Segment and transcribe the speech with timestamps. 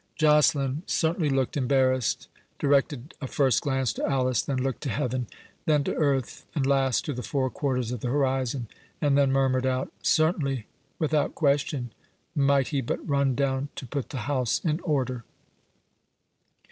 [0.19, 5.27] Joceline certainly looked embarrassed, directed a first glance to Alice, then looked to Heaven,
[5.67, 8.67] then to earth, and last to the four quarters of the horizon,
[8.99, 14.79] and then murmured out, "Certainly—without question—might he but run down to put the house in
[14.79, 15.23] order."